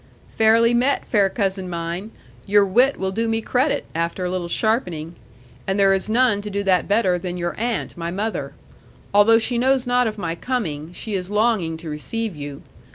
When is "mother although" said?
8.09-9.37